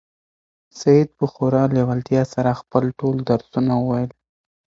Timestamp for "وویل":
3.77-4.11